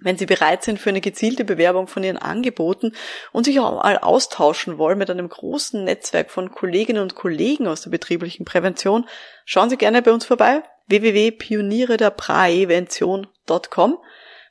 Wenn 0.00 0.16
Sie 0.16 0.26
bereit 0.26 0.62
sind 0.62 0.78
für 0.78 0.90
eine 0.90 1.00
gezielte 1.00 1.44
Bewerbung 1.44 1.88
von 1.88 2.04
Ihren 2.04 2.16
Angeboten 2.16 2.92
und 3.32 3.42
sich 3.42 3.58
auch 3.58 3.82
mal 3.82 3.98
austauschen 3.98 4.78
wollen 4.78 4.98
mit 4.98 5.10
einem 5.10 5.28
großen 5.28 5.82
Netzwerk 5.82 6.30
von 6.30 6.52
Kolleginnen 6.52 7.02
und 7.02 7.16
Kollegen 7.16 7.66
aus 7.66 7.82
der 7.82 7.90
betrieblichen 7.90 8.44
Prävention, 8.44 9.08
schauen 9.44 9.68
Sie 9.68 9.76
gerne 9.76 10.00
bei 10.00 10.12
uns 10.12 10.24
vorbei 10.24 10.62
www.pioniere 10.88 11.96
der 11.96 12.10
Prävention.com, 12.10 13.98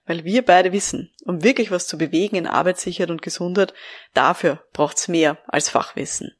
weil 0.05 0.23
wir 0.23 0.45
beide 0.45 0.71
wissen, 0.71 1.11
um 1.25 1.43
wirklich 1.43 1.71
was 1.71 1.87
zu 1.87 1.97
bewegen 1.97 2.37
in 2.37 2.47
Arbeitssicherheit 2.47 3.11
und 3.11 3.21
Gesundheit, 3.21 3.73
dafür 4.13 4.63
braucht's 4.73 5.07
mehr 5.07 5.37
als 5.47 5.69
Fachwissen. 5.69 6.31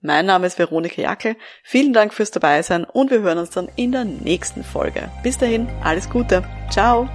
Mein 0.00 0.26
Name 0.26 0.48
ist 0.48 0.58
Veronika 0.58 1.00
Jackel, 1.00 1.36
vielen 1.62 1.92
Dank 1.92 2.12
fürs 2.12 2.32
Dabeisein 2.32 2.84
und 2.84 3.12
wir 3.12 3.20
hören 3.20 3.38
uns 3.38 3.50
dann 3.50 3.70
in 3.76 3.92
der 3.92 4.04
nächsten 4.04 4.64
Folge. 4.64 5.12
Bis 5.22 5.38
dahin, 5.38 5.68
alles 5.84 6.10
Gute. 6.10 6.42
Ciao. 6.70 7.08